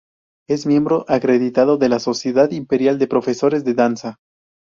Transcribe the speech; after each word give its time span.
Es 0.49 0.65
miembro 0.65 1.05
acreditado 1.07 1.77
de 1.77 1.87
la 1.87 1.99
sociedad 1.99 2.49
Imperial 2.49 2.97
de 2.97 3.05
profesores 3.05 3.63
de 3.63 3.75
danza. 3.75 4.17